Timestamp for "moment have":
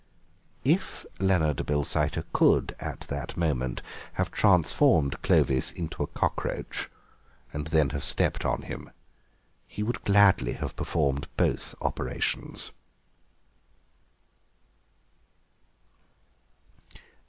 3.37-4.31